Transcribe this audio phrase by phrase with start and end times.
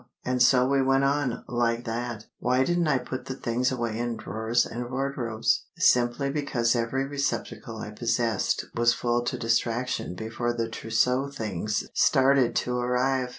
[0.25, 2.25] And so we went on like that!
[2.39, 5.67] Why didn't I put the things away in drawers and wardrobes?
[5.77, 11.87] Simply because every such receptacle I possessed was full to distraction before the trousseau things
[11.93, 13.29] started to arrive!